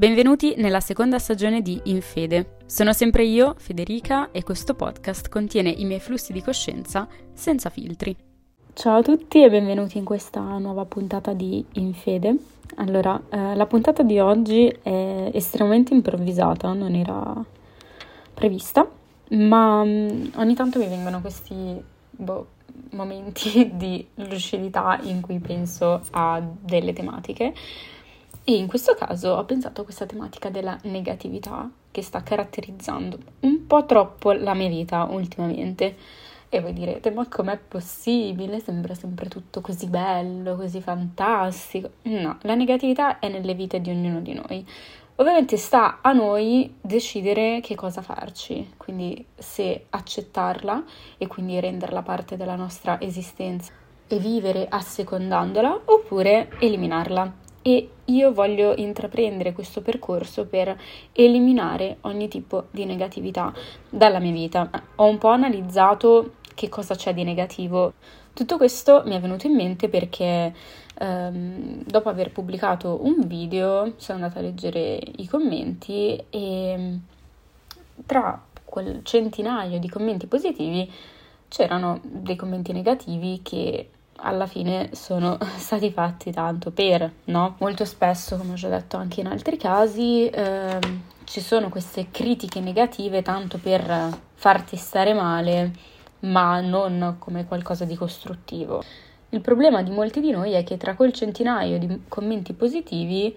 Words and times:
Benvenuti 0.00 0.54
nella 0.56 0.80
seconda 0.80 1.18
stagione 1.18 1.60
di 1.60 1.78
In 1.84 2.00
Fede. 2.00 2.56
Sono 2.64 2.94
sempre 2.94 3.24
io, 3.24 3.54
Federica, 3.58 4.30
e 4.30 4.42
questo 4.42 4.72
podcast 4.72 5.28
contiene 5.28 5.68
i 5.68 5.84
miei 5.84 6.00
flussi 6.00 6.32
di 6.32 6.40
coscienza 6.40 7.06
senza 7.34 7.68
filtri. 7.68 8.16
Ciao 8.72 9.00
a 9.00 9.02
tutti 9.02 9.44
e 9.44 9.50
benvenuti 9.50 9.98
in 9.98 10.06
questa 10.06 10.40
nuova 10.56 10.86
puntata 10.86 11.34
di 11.34 11.62
In 11.72 11.92
Fede. 11.92 12.34
Allora, 12.76 13.20
eh, 13.28 13.54
la 13.54 13.66
puntata 13.66 14.02
di 14.02 14.18
oggi 14.18 14.74
è 14.82 15.32
estremamente 15.34 15.92
improvvisata, 15.92 16.72
non 16.72 16.94
era 16.94 17.44
prevista, 18.32 18.88
ma 19.32 19.82
um, 19.82 20.30
ogni 20.36 20.54
tanto 20.54 20.78
mi 20.78 20.88
vengono 20.88 21.20
questi 21.20 21.78
boh, 22.10 22.46
momenti 22.92 23.72
di 23.76 24.06
lucidità 24.14 24.98
in 25.02 25.20
cui 25.20 25.40
penso 25.40 26.00
a 26.12 26.42
delle 26.58 26.94
tematiche 26.94 27.52
e 28.54 28.58
in 28.58 28.66
questo 28.66 28.94
caso 28.94 29.30
ho 29.30 29.44
pensato 29.44 29.80
a 29.80 29.84
questa 29.84 30.06
tematica 30.06 30.50
della 30.50 30.78
negatività 30.84 31.70
che 31.90 32.02
sta 32.02 32.22
caratterizzando 32.22 33.18
un 33.40 33.66
po' 33.66 33.84
troppo 33.86 34.32
la 34.32 34.54
mia 34.54 34.68
vita 34.68 35.04
ultimamente. 35.04 35.96
E 36.48 36.60
voi 36.60 36.72
direte, 36.72 37.12
ma 37.12 37.28
com'è 37.28 37.56
possibile? 37.56 38.58
Sembra 38.58 38.94
sempre 38.94 39.28
tutto 39.28 39.60
così 39.60 39.86
bello, 39.86 40.56
così 40.56 40.80
fantastico. 40.80 41.90
No, 42.02 42.38
la 42.42 42.54
negatività 42.56 43.20
è 43.20 43.28
nelle 43.28 43.54
vite 43.54 43.80
di 43.80 43.90
ognuno 43.90 44.20
di 44.20 44.34
noi. 44.34 44.66
Ovviamente 45.16 45.56
sta 45.56 45.98
a 46.00 46.12
noi 46.12 46.74
decidere 46.80 47.60
che 47.60 47.76
cosa 47.76 48.02
farci, 48.02 48.72
quindi 48.76 49.24
se 49.36 49.86
accettarla 49.90 50.82
e 51.18 51.26
quindi 51.28 51.60
renderla 51.60 52.02
parte 52.02 52.36
della 52.36 52.56
nostra 52.56 53.00
esistenza 53.00 53.72
e 54.08 54.18
vivere 54.18 54.66
assecondandola 54.68 55.82
oppure 55.84 56.50
eliminarla 56.58 57.48
e 57.62 57.90
io 58.06 58.32
voglio 58.32 58.74
intraprendere 58.76 59.52
questo 59.52 59.82
percorso 59.82 60.46
per 60.46 60.78
eliminare 61.12 61.98
ogni 62.02 62.28
tipo 62.28 62.66
di 62.70 62.84
negatività 62.84 63.52
dalla 63.88 64.18
mia 64.18 64.32
vita. 64.32 64.70
Ho 64.96 65.06
un 65.06 65.18
po' 65.18 65.28
analizzato 65.28 66.32
che 66.54 66.68
cosa 66.68 66.94
c'è 66.94 67.14
di 67.14 67.24
negativo. 67.24 67.94
Tutto 68.32 68.56
questo 68.56 69.02
mi 69.04 69.14
è 69.14 69.20
venuto 69.20 69.46
in 69.46 69.54
mente 69.54 69.88
perché 69.88 70.54
ehm, 70.98 71.84
dopo 71.84 72.08
aver 72.08 72.32
pubblicato 72.32 72.98
un 73.02 73.26
video 73.26 73.94
sono 73.96 74.22
andata 74.22 74.38
a 74.38 74.42
leggere 74.42 75.00
i 75.16 75.26
commenti 75.26 76.22
e 76.30 76.98
tra 78.06 78.42
quel 78.64 79.00
centinaio 79.02 79.78
di 79.78 79.88
commenti 79.88 80.26
positivi 80.26 80.90
c'erano 81.48 82.00
dei 82.02 82.36
commenti 82.36 82.72
negativi 82.72 83.40
che 83.42 83.88
alla 84.20 84.46
fine 84.46 84.90
sono 84.92 85.38
stati 85.56 85.90
fatti 85.90 86.30
tanto 86.30 86.70
per, 86.70 87.10
no? 87.24 87.56
Molto 87.58 87.84
spesso, 87.84 88.36
come 88.36 88.52
ho 88.52 88.56
già 88.56 88.68
detto 88.68 88.96
anche 88.96 89.20
in 89.20 89.26
altri 89.26 89.56
casi, 89.56 90.28
ehm, 90.28 91.02
ci 91.24 91.40
sono 91.40 91.68
queste 91.68 92.08
critiche 92.10 92.60
negative 92.60 93.22
tanto 93.22 93.58
per 93.58 94.18
farti 94.34 94.76
stare 94.76 95.12
male, 95.14 95.72
ma 96.20 96.60
non 96.60 97.16
come 97.18 97.46
qualcosa 97.46 97.84
di 97.84 97.96
costruttivo. 97.96 98.82
Il 99.30 99.40
problema 99.40 99.82
di 99.82 99.90
molti 99.90 100.20
di 100.20 100.32
noi 100.32 100.52
è 100.52 100.64
che 100.64 100.76
tra 100.76 100.94
quel 100.94 101.12
centinaio 101.12 101.78
di 101.78 102.02
commenti 102.08 102.52
positivi 102.52 103.36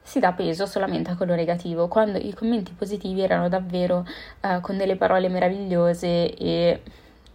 si 0.00 0.18
dà 0.18 0.32
peso 0.32 0.66
solamente 0.66 1.10
a 1.10 1.16
quello 1.16 1.34
negativo, 1.34 1.88
quando 1.88 2.16
i 2.16 2.32
commenti 2.32 2.72
positivi 2.72 3.20
erano 3.20 3.48
davvero 3.48 4.06
eh, 4.40 4.60
con 4.60 4.76
delle 4.76 4.96
parole 4.96 5.28
meravigliose 5.28 6.34
e 6.34 6.80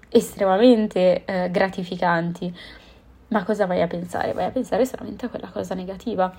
estremamente 0.09 1.25
eh, 1.25 1.51
gratificanti. 1.51 2.55
Ma 3.31 3.45
cosa 3.45 3.65
vai 3.65 3.81
a 3.81 3.87
pensare? 3.87 4.33
Vai 4.33 4.45
a 4.45 4.49
pensare 4.49 4.85
solamente 4.85 5.25
a 5.25 5.29
quella 5.29 5.47
cosa 5.47 5.73
negativa. 5.73 6.33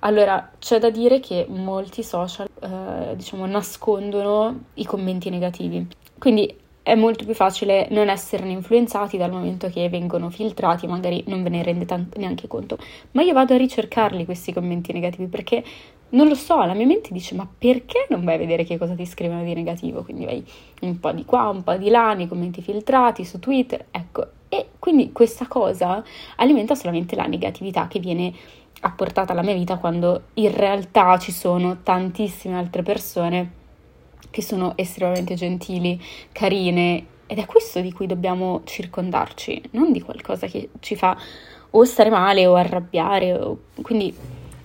Allora, 0.00 0.50
c'è 0.58 0.78
da 0.78 0.88
dire 0.88 1.20
che 1.20 1.46
molti 1.46 2.02
social, 2.02 2.48
eh, 2.60 3.14
diciamo, 3.16 3.44
nascondono 3.44 4.64
i 4.74 4.86
commenti 4.86 5.28
negativi. 5.28 5.86
Quindi 6.18 6.56
è 6.82 6.94
molto 6.94 7.26
più 7.26 7.34
facile 7.34 7.88
non 7.90 8.08
esserne 8.08 8.50
influenzati 8.50 9.18
dal 9.18 9.30
momento 9.30 9.68
che 9.68 9.90
vengono 9.90 10.30
filtrati, 10.30 10.86
magari 10.86 11.22
non 11.26 11.42
ve 11.42 11.50
ne 11.50 11.62
rendete 11.62 12.06
neanche 12.16 12.48
conto. 12.48 12.78
Ma 13.10 13.20
io 13.20 13.34
vado 13.34 13.52
a 13.52 13.58
ricercarli 13.58 14.24
questi 14.24 14.54
commenti 14.54 14.94
negativi 14.94 15.26
perché 15.26 15.62
non 16.10 16.28
lo 16.28 16.34
so, 16.34 16.62
la 16.64 16.74
mia 16.74 16.86
mente 16.86 17.12
dice 17.12 17.34
ma 17.34 17.46
perché 17.46 18.06
non 18.08 18.24
vai 18.24 18.36
a 18.36 18.38
vedere 18.38 18.64
che 18.64 18.78
cosa 18.78 18.94
ti 18.94 19.04
scrivono 19.04 19.42
di 19.42 19.54
negativo? 19.54 20.02
Quindi 20.02 20.24
vai 20.24 20.44
un 20.82 20.98
po' 20.98 21.12
di 21.12 21.24
qua, 21.24 21.48
un 21.48 21.62
po' 21.62 21.76
di 21.76 21.90
là, 21.90 22.14
nei 22.14 22.28
commenti 22.28 22.62
filtrati 22.62 23.24
su 23.24 23.38
Twitter, 23.38 23.86
ecco. 23.90 24.26
E 24.48 24.68
quindi 24.78 25.12
questa 25.12 25.46
cosa 25.46 26.02
alimenta 26.36 26.74
solamente 26.74 27.14
la 27.14 27.26
negatività 27.26 27.86
che 27.88 27.98
viene 27.98 28.32
apportata 28.80 29.32
alla 29.32 29.42
mia 29.42 29.54
vita 29.54 29.76
quando 29.76 30.22
in 30.34 30.54
realtà 30.54 31.18
ci 31.18 31.32
sono 31.32 31.78
tantissime 31.82 32.56
altre 32.56 32.82
persone 32.82 33.52
che 34.30 34.42
sono 34.42 34.72
estremamente 34.76 35.34
gentili, 35.34 36.00
carine 36.32 37.06
ed 37.26 37.38
è 37.38 37.44
questo 37.44 37.80
di 37.80 37.92
cui 37.92 38.06
dobbiamo 38.06 38.62
circondarci, 38.64 39.62
non 39.72 39.92
di 39.92 40.00
qualcosa 40.00 40.46
che 40.46 40.70
ci 40.80 40.96
fa 40.96 41.16
o 41.70 41.84
stare 41.84 42.08
male 42.08 42.46
o 42.46 42.54
arrabbiare. 42.54 43.34
O... 43.34 43.58
Quindi 43.82 44.14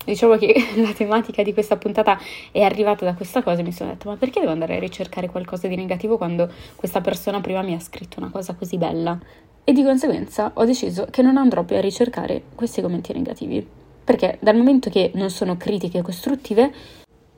diciamo 0.06 0.38
che 0.38 0.54
la 0.78 0.92
tematica 0.94 1.44
di 1.44 1.54
questa 1.54 1.78
puntata 1.78 2.20
è 2.52 2.62
arrivata 2.62 3.06
da 3.06 3.14
questa 3.14 3.42
cosa 3.42 3.62
e 3.62 3.64
mi 3.64 3.72
sono 3.72 3.92
detto 3.92 4.10
ma 4.10 4.16
perché 4.16 4.40
devo 4.40 4.52
andare 4.52 4.76
a 4.76 4.80
ricercare 4.80 5.30
qualcosa 5.30 5.68
di 5.68 5.76
negativo 5.76 6.18
quando 6.18 6.50
questa 6.76 7.02
persona 7.02 7.42
prima 7.42 7.62
mi 7.62 7.74
ha 7.74 7.80
scritto 7.80 8.20
una 8.20 8.30
cosa 8.30 8.54
così 8.54 8.78
bella? 8.78 9.18
E 9.66 9.72
di 9.72 9.84
conseguenza 9.84 10.52
ho 10.56 10.66
deciso 10.66 11.08
che 11.10 11.22
non 11.22 11.38
andrò 11.38 11.64
più 11.64 11.78
a 11.78 11.80
ricercare 11.80 12.44
questi 12.54 12.82
commenti 12.82 13.14
negativi, 13.14 13.66
perché 14.04 14.38
dal 14.42 14.58
momento 14.58 14.90
che 14.90 15.12
non 15.14 15.30
sono 15.30 15.56
critiche 15.56 16.02
costruttive 16.02 16.72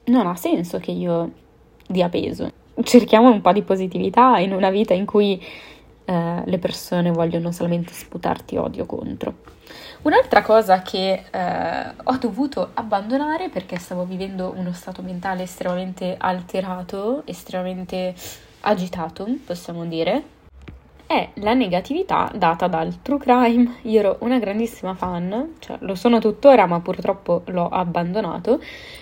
non 0.06 0.26
ha 0.26 0.36
senso 0.36 0.80
che 0.80 0.90
io 0.90 1.32
dia 1.88 2.10
peso. 2.10 2.52
Cerchiamo 2.82 3.30
un 3.30 3.42
po' 3.42 3.52
di 3.52 3.62
positività 3.62 4.40
in 4.40 4.54
una 4.54 4.72
vita 4.72 4.96
in 4.96 5.06
cui 5.06 5.40
eh, 6.06 6.44
le 6.46 6.60
persone 6.60 7.12
vogliono 7.12 7.52
solamente 7.52 7.94
sputarti 7.94 8.58
odio 8.58 8.86
contro. 8.86 9.54
Un'altra 10.04 10.44
cosa 10.44 10.82
che 10.84 11.24
eh, 11.32 11.94
ho 12.04 12.18
dovuto 12.18 12.70
abbandonare 12.76 13.50
perché 13.50 13.78
stavo 13.80 14.06
vivendo 14.06 14.54
uno 14.56 14.72
stato 14.72 15.02
mentale 15.02 15.44
estremamente 15.44 16.16
alterato, 16.18 17.24
estremamente 17.26 18.14
agitato, 18.62 19.28
possiamo 19.46 19.86
dire, 19.86 20.24
è 21.08 21.30
la 21.36 21.54
negatività 21.54 22.32
data 22.36 22.68
dal 22.68 23.02
true 23.02 23.20
crime. 23.20 23.76
Io 23.84 24.00
ero 24.00 24.18
una 24.22 24.40
grandissima 24.40 24.96
fan, 24.96 25.56
cioè 25.60 25.78
lo 25.82 25.96
sono 25.96 26.20
tuttora, 26.20 26.66
ma 26.66 26.80
purtroppo 26.80 27.44
l'ho 27.46 27.68
abbandonato. 27.68 28.60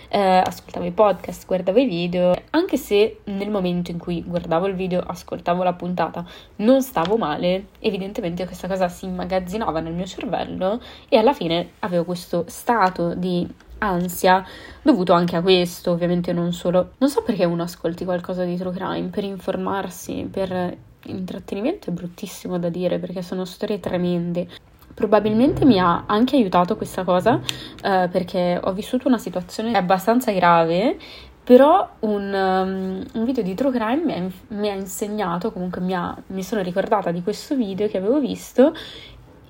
Eh, 0.09 0.19
ascoltavo 0.19 0.85
i 0.85 0.91
podcast, 0.91 1.45
guardavo 1.45 1.79
i 1.79 1.85
video, 1.85 2.33
anche 2.51 2.77
se 2.77 3.21
nel 3.25 3.49
momento 3.49 3.89
in 3.91 3.97
cui 3.97 4.23
guardavo 4.23 4.67
il 4.67 4.75
video, 4.75 5.01
ascoltavo 5.01 5.63
la 5.63 5.73
puntata, 5.73 6.23
non 6.57 6.81
stavo 6.83 7.17
male, 7.17 7.67
evidentemente 7.79 8.45
questa 8.45 8.67
cosa 8.67 8.89
si 8.89 9.05
immagazzinava 9.05 9.79
nel 9.79 9.93
mio 9.93 10.05
cervello 10.05 10.79
e 11.09 11.17
alla 11.17 11.33
fine 11.33 11.71
avevo 11.79 12.03
questo 12.03 12.45
stato 12.47 13.15
di 13.15 13.47
ansia 13.79 14.45
dovuto 14.81 15.13
anche 15.13 15.35
a 15.35 15.41
questo, 15.41 15.91
ovviamente 15.91 16.31
non 16.31 16.53
solo. 16.53 16.91
Non 16.99 17.09
so 17.09 17.23
perché 17.23 17.45
uno 17.45 17.63
ascolti 17.63 18.05
qualcosa 18.05 18.43
di 18.43 18.55
true 18.55 18.71
crime 18.71 19.07
per 19.07 19.23
informarsi, 19.23 20.27
per 20.31 20.77
intrattenimento 21.05 21.89
è 21.89 21.93
bruttissimo 21.93 22.57
da 22.59 22.69
dire 22.69 22.99
perché 22.99 23.21
sono 23.21 23.45
storie 23.45 23.79
tremende. 23.79 24.47
Probabilmente 24.93 25.65
mi 25.65 25.79
ha 25.79 26.03
anche 26.05 26.35
aiutato 26.35 26.75
questa 26.77 27.03
cosa 27.03 27.39
eh, 27.83 28.07
perché 28.11 28.59
ho 28.61 28.73
vissuto 28.73 29.07
una 29.07 29.17
situazione 29.17 29.75
abbastanza 29.75 30.31
grave, 30.31 30.97
però 31.43 31.89
un, 31.99 32.33
um, 32.33 33.03
un 33.13 33.25
video 33.25 33.43
di 33.43 33.53
True 33.53 33.71
Crime 33.71 34.03
mi 34.03 34.13
ha, 34.13 34.55
mi 34.55 34.69
ha 34.69 34.73
insegnato, 34.73 35.51
comunque 35.51 35.81
mi, 35.81 35.93
ha, 35.93 36.15
mi 36.27 36.43
sono 36.43 36.61
ricordata 36.61 37.11
di 37.11 37.23
questo 37.23 37.55
video 37.55 37.87
che 37.87 37.97
avevo 37.97 38.19
visto 38.19 38.73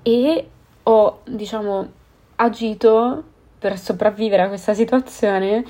e 0.01 0.47
ho, 0.83 1.19
diciamo, 1.25 1.87
agito 2.35 3.23
per 3.59 3.77
sopravvivere 3.77 4.43
a 4.43 4.47
questa 4.47 4.73
situazione 4.73 5.63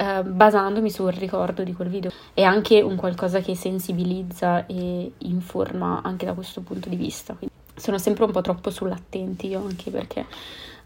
eh, 0.00 0.22
basandomi 0.22 0.88
sul 0.90 1.12
ricordo 1.12 1.62
di 1.62 1.74
quel 1.74 1.88
video. 1.88 2.10
È 2.32 2.42
anche 2.42 2.80
un 2.80 2.96
qualcosa 2.96 3.40
che 3.40 3.54
sensibilizza 3.54 4.64
e 4.64 5.12
informa 5.18 6.00
anche 6.02 6.24
da 6.24 6.32
questo 6.32 6.62
punto 6.62 6.88
di 6.88 6.96
vista. 6.96 7.34
Quindi 7.34 7.54
sono 7.74 7.98
sempre 7.98 8.24
un 8.24 8.32
po' 8.32 8.40
troppo 8.40 8.70
sull'attenti 8.70 9.48
io 9.48 9.60
anche 9.60 9.90
perché 9.90 10.24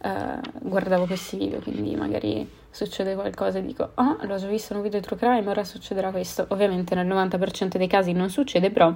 eh, 0.02 0.40
guardavo 0.60 1.06
questi 1.06 1.36
video, 1.36 1.60
quindi 1.60 1.94
magari 1.94 2.48
succede 2.70 3.14
qualcosa 3.14 3.58
e 3.58 3.64
dico 3.64 3.92
ah, 3.94 4.16
l'ho 4.22 4.36
già 4.36 4.48
visto 4.48 4.72
in 4.72 4.78
un 4.78 4.84
video 4.84 4.98
di 4.98 5.06
true 5.06 5.18
crime, 5.18 5.48
ora 5.48 5.62
succederà 5.62 6.10
questo. 6.10 6.46
Ovviamente 6.48 6.96
nel 6.96 7.06
90% 7.06 7.76
dei 7.76 7.86
casi 7.86 8.10
non 8.12 8.30
succede, 8.30 8.72
però 8.72 8.92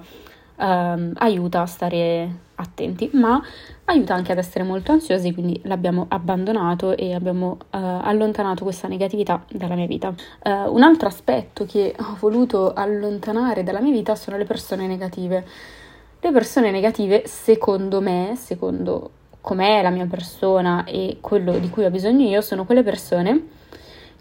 ehm, 0.59 1.13
aiuta 1.17 1.63
a 1.63 1.67
stare 1.67 2.47
attenti, 2.57 3.11
ma 3.13 3.41
aiuta 3.85 4.15
anche 4.15 4.33
ad 4.33 4.39
essere 4.39 4.65
molto 4.65 4.93
ansiosi, 4.93 5.33
quindi 5.33 5.61
l'abbiamo 5.65 6.07
abbandonato 6.09 6.97
e 6.97 7.15
abbiamo 7.15 7.59
eh, 7.71 7.79
allontanato 7.79 8.65
questa 8.65 8.89
negatività 8.89 9.45
dalla 9.51 9.75
mia 9.75 9.87
vita. 9.87 10.13
Eh, 10.43 10.51
un 10.51 10.83
altro 10.83 11.09
aspetto 11.09 11.65
che 11.65 11.95
ho 11.99 12.17
voluto 12.19 12.73
allontanare 12.73 13.63
dalla 13.63 13.81
mia 13.81 13.93
vita 13.93 14.15
sono 14.15 14.37
le 14.37 14.45
persone 14.45 14.87
negative. 14.87 15.47
Le 16.21 16.33
persone 16.33 16.71
negative, 16.71 17.23
secondo 17.27 18.01
me, 18.01 18.35
secondo 18.37 19.11
com'è 19.41 19.83
la 19.83 19.91
mia 19.91 20.07
persona 20.07 20.85
e 20.85 21.19
quello 21.21 21.59
di 21.59 21.71
cui 21.71 21.85
ho 21.85 21.91
bisogno 21.91 22.29
io, 22.29 22.41
sono 22.41 22.65
quelle 22.65 22.83
persone 22.83 23.47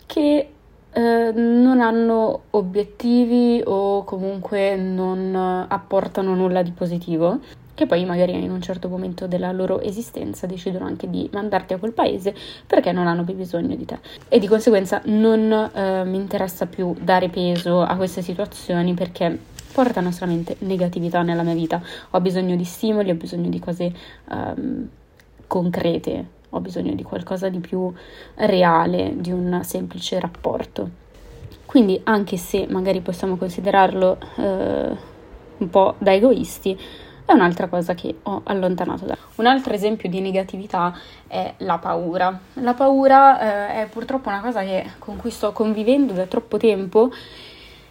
che 0.06 0.52
eh, 0.92 1.32
non 1.78 1.82
hanno 1.82 2.42
obiettivi 2.52 3.62
o 3.64 4.04
comunque 4.04 4.76
non 4.76 5.36
apportano 5.70 6.34
nulla 6.34 6.64
di 6.64 6.72
positivo 6.72 7.40
che 7.76 7.86
poi 7.86 8.06
magari 8.06 8.34
in 8.34 8.50
un 8.50 8.60
certo 8.60 8.90
momento 8.90 9.28
della 9.28 9.52
loro 9.52 9.80
esistenza 9.82 10.48
decidono 10.48 10.86
anche 10.86 11.08
di 11.08 11.30
mandarti 11.32 11.74
a 11.74 11.78
quel 11.78 11.94
paese 11.94 12.34
perché 12.66 12.92
non 12.92 13.06
hanno 13.06 13.24
più 13.24 13.36
bisogno 13.36 13.76
di 13.76 13.86
te. 13.86 14.00
E 14.28 14.40
di 14.40 14.48
conseguenza 14.48 15.00
non 15.06 15.52
eh, 15.52 16.04
mi 16.04 16.18
interessa 16.18 16.66
più 16.66 16.96
dare 17.00 17.30
peso 17.30 17.84
a 17.84 17.96
queste 17.96 18.24
situazioni 18.24 18.96
perché 18.96 19.38
portano 19.72 20.12
solamente 20.12 20.56
negatività 20.62 21.22
nella 21.22 21.44
mia 21.44 21.54
vita. 21.54 21.80
Ho 22.10 22.20
bisogno 22.20 22.56
di 22.56 22.64
stimoli, 22.64 23.12
ho 23.12 23.16
bisogno 23.16 23.50
di 23.50 23.60
cose 23.60 23.94
um, 24.32 24.88
concrete, 25.46 26.26
ho 26.50 26.60
bisogno 26.60 26.96
di 26.96 27.04
qualcosa 27.04 27.48
di 27.50 27.60
più 27.60 27.94
reale, 28.38 29.14
di 29.18 29.32
un 29.32 29.60
semplice 29.64 30.20
rapporto. 30.20 31.06
Quindi 31.68 32.00
anche 32.06 32.38
se 32.38 32.66
magari 32.70 33.02
possiamo 33.02 33.36
considerarlo 33.36 34.18
uh, 34.38 34.98
un 35.58 35.70
po' 35.70 35.96
da 35.98 36.14
egoisti, 36.14 36.80
è 37.26 37.34
un'altra 37.34 37.68
cosa 37.68 37.94
che 37.94 38.20
ho 38.24 38.42
allontanato 38.46 39.04
da. 39.04 39.18
Un 39.36 39.48
altro 39.48 39.74
esempio 39.74 40.08
di 40.08 40.22
negatività 40.22 40.98
è 41.28 41.56
la 41.58 41.78
paura. 41.78 42.40
La 42.54 42.74
paura 42.74 43.76
eh, 43.76 43.84
è 43.84 43.88
purtroppo 43.88 44.30
una 44.30 44.40
cosa 44.40 44.62
che, 44.62 44.92
con 44.98 45.18
cui 45.18 45.30
sto 45.30 45.52
convivendo 45.52 46.14
da 46.14 46.26
troppo 46.26 46.56
tempo 46.56 47.12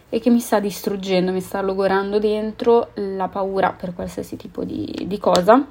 e 0.09 0.19
che 0.19 0.31
mi 0.31 0.39
sta 0.39 0.59
distruggendo, 0.59 1.31
mi 1.31 1.41
sta 1.41 1.61
logorando 1.61 2.17
dentro 2.17 2.89
la 2.95 3.27
paura 3.27 3.73
per 3.73 3.93
qualsiasi 3.93 4.37
tipo 4.37 4.63
di, 4.63 5.03
di 5.05 5.19
cosa 5.19 5.63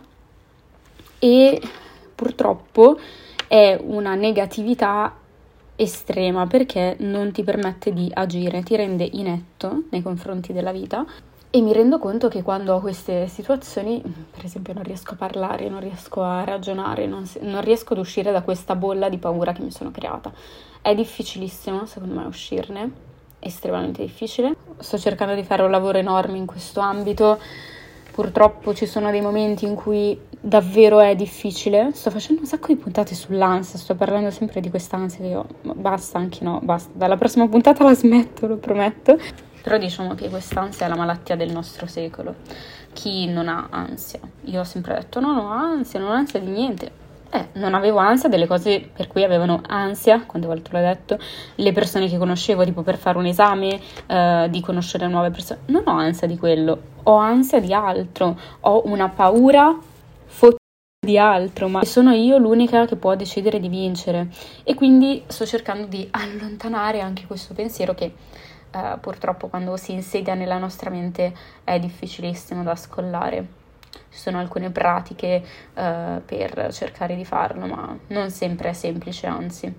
e 1.19 1.61
purtroppo 2.15 2.99
è 3.49 3.77
una 3.83 4.15
negatività 4.15 5.13
estrema 5.77 6.47
perché 6.47 6.97
non 7.01 7.33
ti 7.33 7.45
permette 7.45 7.93
di 7.93 8.11
agire, 8.13 8.63
ti 8.63 8.77
rende 8.77 9.09
inetto 9.13 9.85
nei 9.91 10.03
confronti 10.03 10.53
della 10.53 10.73
vita 10.73 11.05
e 11.57 11.61
mi 11.61 11.73
rendo 11.73 11.99
conto 11.99 12.29
che 12.29 12.43
quando 12.43 12.75
ho 12.75 12.81
queste 12.81 13.29
situazioni, 13.29 14.03
per 14.31 14.45
esempio 14.45 14.75
non 14.75 14.83
riesco 14.83 15.15
a 15.15 15.17
parlare, 15.17 15.69
non 15.69 15.81
riesco 15.81 16.23
a 16.23 16.45
ragionare, 16.45 17.07
non, 17.07 17.27
non 17.41 17.63
riesco 17.63 17.95
ad 17.95 18.01
uscire 18.01 18.33
da 18.33 18.43
questa 18.43 18.75
bolla 18.75 19.09
di 19.09 19.17
paura 19.17 19.53
che 19.53 19.63
mi 19.63 19.71
sono 19.71 19.91
creata. 19.91 20.33
È 20.83 20.95
difficilissimo 20.95 21.87
secondo 21.87 22.21
me 22.21 22.27
uscirne, 22.27 22.91
estremamente 23.39 24.03
difficile. 24.03 24.55
Sto 24.79 24.99
cercando 24.99 25.35
di 25.35 25.45
fare 25.45 25.63
un 25.63 25.71
lavoro 25.71 25.97
enorme 25.97 26.37
in 26.37 26.47
questo 26.47 26.81
ambito. 26.81 27.39
Purtroppo 28.13 28.75
ci 28.75 28.87
sono 28.87 29.11
dei 29.11 29.21
momenti 29.21 29.65
in 29.65 29.75
cui 29.77 30.19
davvero 30.47 31.01
è 31.01 31.17
difficile. 31.17 31.91
Sto 31.93 32.11
facendo 32.11 32.43
un 32.43 32.47
sacco 32.47 32.69
di 32.69 32.77
puntate 32.77 33.15
sull'ansia, 33.15 33.79
sto 33.79 33.97
parlando 33.97 34.31
sempre 34.31 34.61
di 34.61 34.71
quest'ansia 34.71 35.19
che 35.19 35.27
io 35.27 35.47
basta 35.75 36.19
anche 36.19 36.45
no, 36.45 36.61
basta. 36.63 36.91
Dalla 36.95 37.17
prossima 37.17 37.49
puntata 37.49 37.83
la 37.83 37.95
smetto, 37.95 38.47
lo 38.47 38.57
prometto. 38.57 39.19
Però 39.63 39.77
diciamo 39.79 40.15
che 40.15 40.29
quest'ansia 40.29 40.87
è 40.87 40.89
la 40.89 40.95
malattia 40.95 41.35
del 41.35 41.51
nostro 41.51 41.87
secolo. 41.87 42.37
Chi 42.93 43.27
non 43.27 43.49
ha 43.49 43.67
ansia? 43.71 44.21
Io 44.43 44.61
ho 44.61 44.65
sempre 44.65 44.95
detto 44.95 45.19
no, 45.19 45.33
non 45.33 45.47
ho 45.47 45.51
ansia, 45.51 45.99
non 45.99 46.11
ho 46.11 46.15
ansia 46.15 46.39
di 46.39 46.51
niente. 46.51 47.05
Eh, 47.29 47.49
non 47.55 47.75
avevo 47.75 47.99
ansia 47.99 48.29
delle 48.29 48.47
cose 48.47 48.89
per 48.95 49.09
cui 49.09 49.25
avevano 49.25 49.61
ansia, 49.67 50.23
quante 50.27 50.47
volte 50.47 50.71
l'ho 50.71 50.79
detto, 50.79 51.19
le 51.57 51.73
persone 51.73 52.07
che 52.07 52.19
conoscevo, 52.19 52.63
tipo 52.63 52.83
per 52.83 52.97
fare 52.97 53.19
un 53.19 53.27
esame, 53.27 53.81
eh, 54.07 54.47
di 54.49 54.61
conoscere 54.61 55.09
nuove 55.09 55.31
persone. 55.31 55.63
Non 55.67 55.83
ho 55.87 55.97
ansia 55.99 56.29
di 56.29 56.39
quello, 56.39 56.81
ho 57.03 57.17
ansia 57.17 57.59
di 57.59 57.73
altro, 57.75 58.39
ho 58.61 58.83
una 58.87 59.09
paura 59.09 59.77
di 61.07 61.17
altro, 61.19 61.69
ma 61.69 61.85
sono 61.85 62.13
io 62.13 62.37
l'unica 62.37 62.85
che 62.85 62.97
può 62.97 63.15
decidere 63.15 63.59
di 63.59 63.69
vincere. 63.69 64.29
E 64.65 64.75
quindi 64.75 65.23
sto 65.27 65.47
cercando 65.47 65.87
di 65.87 66.07
allontanare 66.11 67.01
anche 67.01 67.27
questo 67.27 67.55
pensiero 67.55 67.95
che 67.95 68.13
eh, 68.71 68.99
purtroppo 69.01 69.49
quando 69.49 69.77
si 69.77 69.93
insedia 69.93 70.35
nella 70.35 70.59
nostra 70.59 70.91
mente 70.91 71.35
è 71.65 71.79
difficilissimo 71.79 72.63
da 72.63 72.77
scollare. 72.77 73.65
Ci 74.11 74.19
sono 74.19 74.39
alcune 74.39 74.71
pratiche 74.71 75.43
eh, 75.73 76.23
per 76.25 76.69
cercare 76.73 77.17
di 77.17 77.25
farlo, 77.25 77.67
ma 77.67 77.97
non 78.09 78.31
sempre 78.31 78.71
è 78.71 78.73
semplice, 78.75 79.27
anzi. 79.27 79.75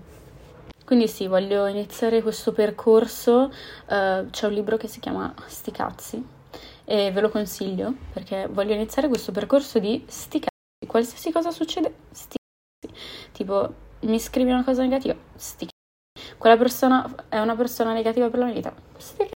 Quindi 0.84 1.06
sì, 1.06 1.26
voglio 1.26 1.66
iniziare 1.66 2.22
questo 2.22 2.52
percorso. 2.52 3.52
Uh, 3.88 4.30
c'è 4.30 4.46
un 4.46 4.54
libro 4.54 4.78
che 4.78 4.88
si 4.88 5.00
chiama 5.00 5.34
Sti 5.46 5.70
cazzi 5.70 6.26
e 6.90 7.10
ve 7.12 7.20
lo 7.20 7.28
consiglio 7.28 7.92
perché 8.14 8.48
voglio 8.50 8.72
iniziare 8.72 9.08
questo 9.08 9.30
percorso 9.30 9.78
di 9.78 10.02
sti 10.08 10.38
cazzi. 10.38 10.57
Qualsiasi 10.86 11.32
cosa 11.32 11.50
succede, 11.50 11.94
sti. 12.10 12.36
Tipo, 13.32 13.74
mi 14.00 14.18
scrivi 14.18 14.50
una 14.50 14.64
cosa 14.64 14.82
negativa, 14.82 15.16
sti 15.34 15.68
quella 16.38 16.56
persona 16.56 17.04
è 17.28 17.38
una 17.40 17.56
persona 17.56 17.92
negativa 17.92 18.30
per 18.30 18.38
la 18.38 18.44
mia 18.46 18.54
vita. 18.54 18.72
Sti. 18.96 19.30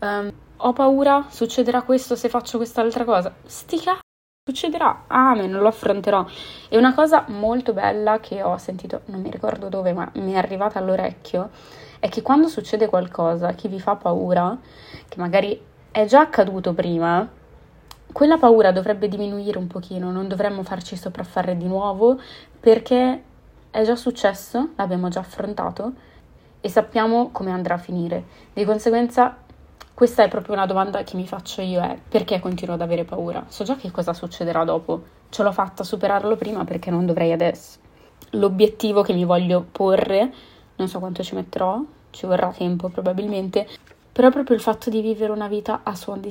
Um, 0.00 0.32
ho 0.56 0.72
paura, 0.72 1.26
succederà 1.30 1.82
questo 1.82 2.16
se 2.16 2.28
faccio 2.28 2.58
quest'altra 2.58 3.04
cosa. 3.04 3.34
Sti. 3.46 3.80
Succederà, 4.48 5.04
amen, 5.06 5.52
lo 5.52 5.68
affronterò. 5.68 6.26
E 6.68 6.76
una 6.76 6.94
cosa 6.94 7.24
molto 7.28 7.72
bella 7.72 8.18
che 8.18 8.42
ho 8.42 8.56
sentito, 8.56 9.02
non 9.06 9.20
mi 9.20 9.30
ricordo 9.30 9.68
dove, 9.68 9.92
ma 9.92 10.10
mi 10.14 10.32
è 10.32 10.36
arrivata 10.36 10.78
all'orecchio, 10.78 11.50
è 12.00 12.08
che 12.08 12.22
quando 12.22 12.48
succede 12.48 12.88
qualcosa 12.88 13.52
che 13.54 13.68
vi 13.68 13.78
fa 13.78 13.96
paura, 13.96 14.56
che 15.06 15.18
magari 15.18 15.60
è 15.90 16.06
già 16.06 16.20
accaduto 16.20 16.72
prima, 16.72 17.28
quella 18.12 18.38
paura 18.38 18.72
dovrebbe 18.72 19.08
diminuire 19.08 19.58
un 19.58 19.66
pochino, 19.66 20.10
non 20.10 20.28
dovremmo 20.28 20.62
farci 20.62 20.96
sopraffare 20.96 21.56
di 21.56 21.66
nuovo 21.66 22.18
perché 22.58 23.22
è 23.70 23.84
già 23.84 23.96
successo, 23.96 24.70
l'abbiamo 24.76 25.08
già 25.08 25.20
affrontato 25.20 25.92
e 26.60 26.68
sappiamo 26.68 27.30
come 27.30 27.50
andrà 27.50 27.74
a 27.74 27.78
finire. 27.78 28.24
Di 28.52 28.64
conseguenza, 28.64 29.36
questa 29.94 30.22
è 30.22 30.28
proprio 30.28 30.54
una 30.54 30.66
domanda 30.66 31.02
che 31.02 31.16
mi 31.16 31.26
faccio 31.26 31.60
io, 31.60 31.80
è 31.80 31.98
perché 32.08 32.40
continuo 32.40 32.74
ad 32.74 32.80
avere 32.80 33.04
paura? 33.04 33.44
So 33.48 33.64
già 33.64 33.76
che 33.76 33.90
cosa 33.90 34.12
succederà 34.12 34.64
dopo, 34.64 35.02
ce 35.28 35.42
l'ho 35.42 35.52
fatta 35.52 35.82
a 35.82 35.84
superarlo 35.84 36.36
prima 36.36 36.64
perché 36.64 36.90
non 36.90 37.06
dovrei 37.06 37.32
adesso. 37.32 37.78
L'obiettivo 38.30 39.02
che 39.02 39.12
mi 39.12 39.24
voglio 39.24 39.64
porre, 39.70 40.32
non 40.76 40.88
so 40.88 40.98
quanto 40.98 41.22
ci 41.22 41.34
metterò, 41.34 41.80
ci 42.10 42.26
vorrà 42.26 42.52
tempo 42.56 42.88
probabilmente, 42.88 43.66
però 44.10 44.30
proprio 44.30 44.56
il 44.56 44.62
fatto 44.62 44.90
di 44.90 45.00
vivere 45.00 45.30
una 45.30 45.48
vita 45.48 45.80
a 45.82 45.94
suon 45.94 46.20
di 46.20 46.30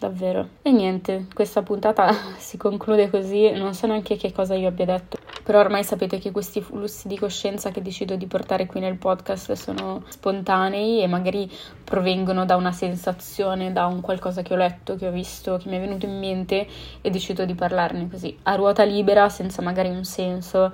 davvero. 0.00 0.48
E 0.62 0.72
niente, 0.72 1.26
questa 1.34 1.62
puntata 1.62 2.10
si 2.38 2.56
conclude 2.56 3.10
così, 3.10 3.50
non 3.50 3.74
so 3.74 3.86
neanche 3.86 4.16
che 4.16 4.32
cosa 4.32 4.54
io 4.54 4.68
abbia 4.68 4.86
detto, 4.86 5.18
però 5.44 5.60
ormai 5.60 5.84
sapete 5.84 6.18
che 6.18 6.30
questi 6.30 6.62
flussi 6.62 7.06
di 7.06 7.18
coscienza 7.18 7.70
che 7.70 7.82
decido 7.82 8.16
di 8.16 8.26
portare 8.26 8.64
qui 8.64 8.80
nel 8.80 8.96
podcast 8.96 9.52
sono 9.52 10.02
spontanei 10.08 11.02
e 11.02 11.06
magari 11.06 11.48
provengono 11.84 12.46
da 12.46 12.56
una 12.56 12.72
sensazione, 12.72 13.72
da 13.72 13.84
un 13.84 14.00
qualcosa 14.00 14.40
che 14.40 14.54
ho 14.54 14.56
letto, 14.56 14.96
che 14.96 15.06
ho 15.06 15.12
visto, 15.12 15.58
che 15.58 15.68
mi 15.68 15.76
è 15.76 15.80
venuto 15.80 16.06
in 16.06 16.18
mente 16.18 16.66
e 17.02 17.10
decido 17.10 17.44
di 17.44 17.54
parlarne 17.54 18.08
così, 18.08 18.36
a 18.44 18.54
ruota 18.54 18.82
libera, 18.84 19.28
senza 19.28 19.60
magari 19.60 19.90
un 19.90 20.04
senso. 20.04 20.72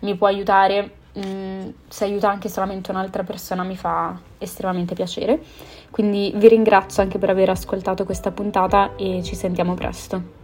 Mi 0.00 0.14
può 0.14 0.26
aiutare 0.26 1.04
Mm, 1.18 1.70
se 1.88 2.04
aiuta 2.04 2.28
anche 2.28 2.50
solamente 2.50 2.90
un'altra 2.90 3.22
persona 3.22 3.62
mi 3.62 3.76
fa 3.76 4.18
estremamente 4.36 4.94
piacere. 4.94 5.42
Quindi 5.96 6.30
vi 6.36 6.48
ringrazio 6.48 7.02
anche 7.02 7.16
per 7.16 7.30
aver 7.30 7.48
ascoltato 7.48 8.04
questa 8.04 8.30
puntata 8.30 8.96
e 8.96 9.22
ci 9.22 9.34
sentiamo 9.34 9.72
presto. 9.72 10.35